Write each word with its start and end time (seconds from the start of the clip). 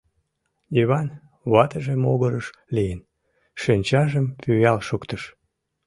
Йыван, 0.75 1.07
ватыже 1.51 1.95
могырыш 2.03 2.47
лийын, 2.75 3.01
шинчажым 3.61 4.25
пӱял 4.41 4.79
шуктыш. 4.87 5.23